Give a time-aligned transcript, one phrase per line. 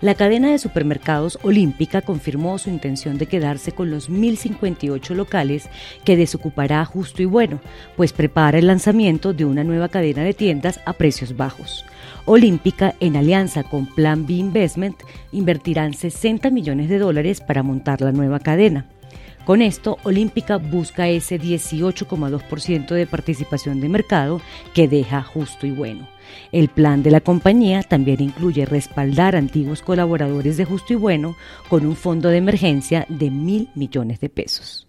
[0.00, 5.68] La cadena de supermercados Olímpica confirmó su intención de quedarse con los 1.058 locales
[6.04, 7.60] que desocupará Justo y Bueno,
[7.96, 11.84] pues prepara el lanzamiento de una nueva cadena de tiendas a precios bajos.
[12.26, 15.00] Olímpica, en alianza con Plan B Investment,
[15.32, 18.86] invertirán 60 millones de dólares para montar la nueva cadena.
[19.48, 24.42] Con esto, Olímpica busca ese 18,2% de participación de mercado
[24.74, 26.06] que deja justo y bueno.
[26.52, 31.34] El plan de la compañía también incluye respaldar antiguos colaboradores de Justo y Bueno
[31.70, 34.87] con un fondo de emergencia de mil millones de pesos.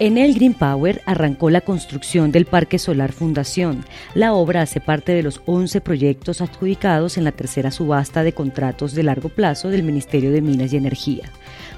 [0.00, 3.84] En el Green Power arrancó la construcción del Parque Solar Fundación.
[4.14, 8.94] La obra hace parte de los 11 proyectos adjudicados en la tercera subasta de contratos
[8.94, 11.30] de largo plazo del Ministerio de Minas y Energía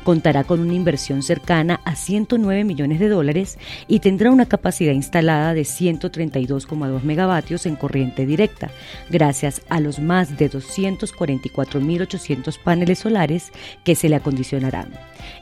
[0.03, 3.59] contará con una inversión cercana a 109 millones de dólares
[3.89, 8.71] y tendrá una capacidad instalada de 132,2 megavatios en corriente directa,
[9.11, 13.51] gracias a los más de 244.800 paneles solares
[13.85, 14.89] que se le acondicionarán.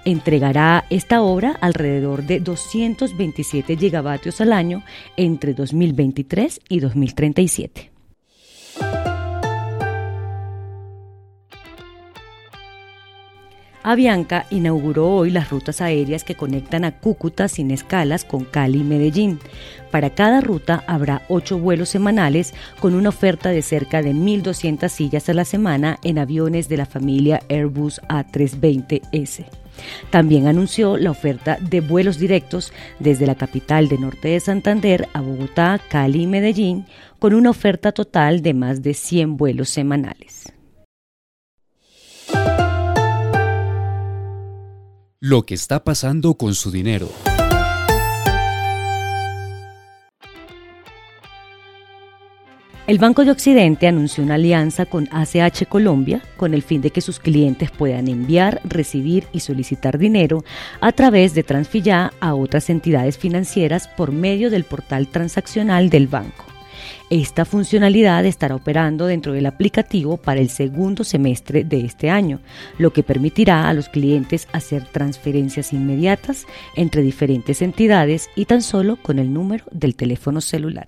[0.04, 4.82] Entregará esta obra alrededor de 227 gigavatios al año
[5.16, 7.99] entre 2023 y 2037.
[13.82, 18.84] Avianca inauguró hoy las rutas aéreas que conectan a Cúcuta sin escalas con Cali y
[18.84, 19.38] Medellín.
[19.90, 25.28] Para cada ruta habrá ocho vuelos semanales con una oferta de cerca de 1.200 sillas
[25.28, 29.46] a la semana en aviones de la familia Airbus A320S.
[30.10, 35.22] También anunció la oferta de vuelos directos desde la capital de norte de Santander a
[35.22, 36.84] Bogotá, Cali y Medellín,
[37.18, 40.52] con una oferta total de más de 100 vuelos semanales.
[45.22, 47.06] Lo que está pasando con su dinero.
[52.86, 57.02] El Banco de Occidente anunció una alianza con ACH Colombia con el fin de que
[57.02, 60.42] sus clientes puedan enviar, recibir y solicitar dinero
[60.80, 66.49] a través de Transfilla a otras entidades financieras por medio del portal transaccional del banco.
[67.10, 72.40] Esta funcionalidad estará operando dentro del aplicativo para el segundo semestre de este año,
[72.78, 76.46] lo que permitirá a los clientes hacer transferencias inmediatas
[76.76, 80.86] entre diferentes entidades y tan solo con el número del teléfono celular.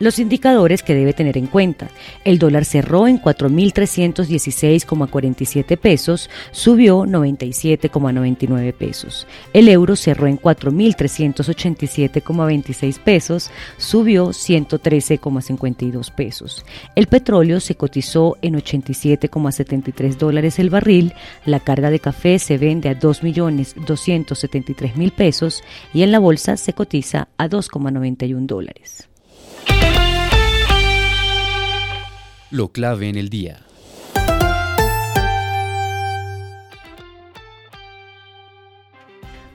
[0.00, 1.90] Los indicadores que debe tener en cuenta.
[2.24, 9.26] El dólar cerró en 4.316,47 pesos, subió 97,99 pesos.
[9.52, 16.64] El euro cerró en 4.387,26 pesos, subió 113,52 pesos.
[16.96, 21.12] El petróleo se cotizó en 87,73 dólares el barril.
[21.44, 25.62] La carga de café se vende a 2.273.000 pesos
[25.92, 29.09] y en la bolsa se cotiza a 2,91 dólares.
[32.50, 33.60] Lo clave en el día.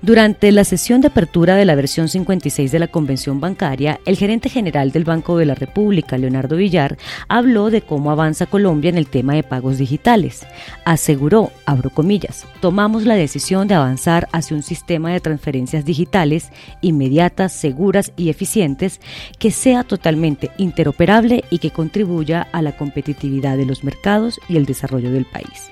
[0.05, 4.49] Durante la sesión de apertura de la versión 56 de la Convención Bancaria, el gerente
[4.49, 6.95] general del Banco de la República, Leonardo Villar,
[7.27, 10.45] habló de cómo avanza Colombia en el tema de pagos digitales.
[10.85, 16.51] Aseguró, abro comillas, tomamos la decisión de avanzar hacia un sistema de transferencias digitales
[16.81, 19.01] inmediatas, seguras y eficientes
[19.39, 24.67] que sea totalmente interoperable y que contribuya a la competitividad de los mercados y el
[24.67, 25.72] desarrollo del país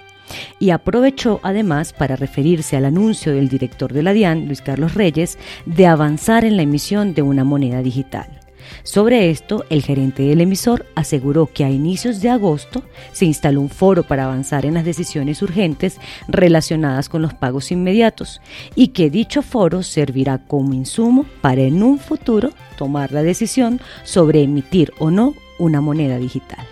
[0.59, 5.38] y aprovechó además para referirse al anuncio del director de la DIAN, Luis Carlos Reyes,
[5.66, 8.44] de avanzar en la emisión de una moneda digital.
[8.83, 13.69] Sobre esto, el gerente del emisor aseguró que a inicios de agosto se instaló un
[13.69, 18.41] foro para avanzar en las decisiones urgentes relacionadas con los pagos inmediatos
[18.75, 24.41] y que dicho foro servirá como insumo para en un futuro tomar la decisión sobre
[24.41, 26.65] emitir o no una moneda digital.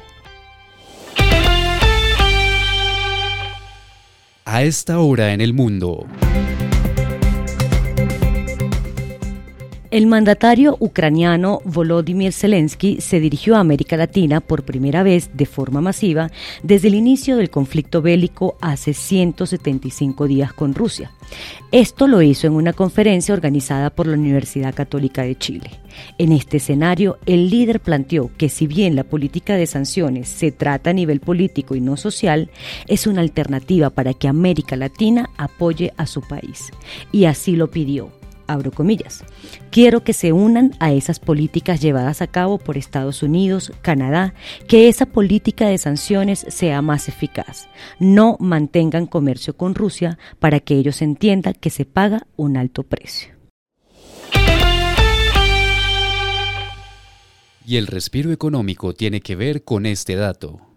[4.53, 6.06] A esta hora en el mundo.
[9.91, 15.81] El mandatario ucraniano Volodymyr Zelensky se dirigió a América Latina por primera vez de forma
[15.81, 16.31] masiva
[16.63, 21.11] desde el inicio del conflicto bélico hace 175 días con Rusia.
[21.73, 25.71] Esto lo hizo en una conferencia organizada por la Universidad Católica de Chile.
[26.17, 30.91] En este escenario, el líder planteó que si bien la política de sanciones se trata
[30.91, 32.49] a nivel político y no social,
[32.88, 36.71] es una alternativa para que América Latina apoye a su país.
[37.11, 39.23] Y así lo pidió abro comillas.
[39.69, 44.33] Quiero que se unan a esas políticas llevadas a cabo por Estados Unidos, Canadá,
[44.67, 47.67] que esa política de sanciones sea más eficaz.
[47.99, 53.33] No mantengan comercio con Rusia para que ellos entiendan que se paga un alto precio.
[57.65, 60.70] Y el respiro económico tiene que ver con este dato.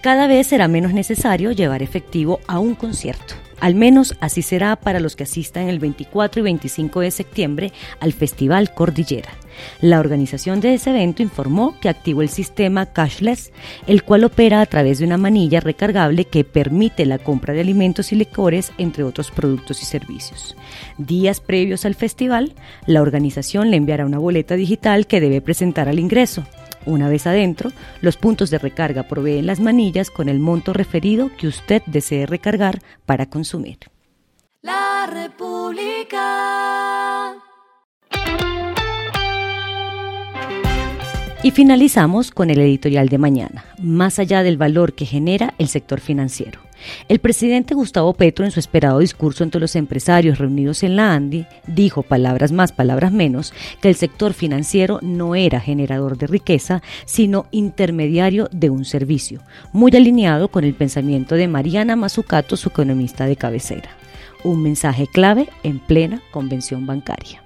[0.00, 3.34] Cada vez será menos necesario llevar efectivo a un concierto.
[3.60, 8.14] Al menos así será para los que asistan el 24 y 25 de septiembre al
[8.14, 9.28] Festival Cordillera.
[9.82, 13.52] La organización de ese evento informó que activó el sistema cashless,
[13.86, 18.10] el cual opera a través de una manilla recargable que permite la compra de alimentos
[18.12, 20.56] y licores, entre otros productos y servicios.
[20.96, 22.54] Días previos al festival,
[22.86, 26.46] la organización le enviará una boleta digital que debe presentar al ingreso.
[26.86, 31.46] Una vez adentro, los puntos de recarga proveen las manillas con el monto referido que
[31.46, 33.78] usted desee recargar para consumir.
[34.62, 36.20] La República.
[41.42, 46.00] Y finalizamos con el editorial de mañana, más allá del valor que genera el sector
[46.00, 46.60] financiero.
[47.08, 51.46] El presidente Gustavo Petro, en su esperado discurso ante los empresarios reunidos en la ANDI,
[51.66, 57.46] dijo, palabras más, palabras menos, que el sector financiero no era generador de riqueza, sino
[57.50, 59.40] intermediario de un servicio,
[59.72, 63.90] muy alineado con el pensamiento de Mariana Mazzucato, su economista de cabecera.
[64.44, 67.42] Un mensaje clave en plena convención bancaria.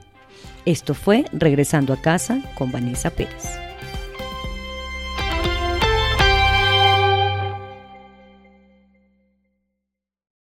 [0.65, 3.64] Esto fue Regresando a casa con Vanessa Pérez.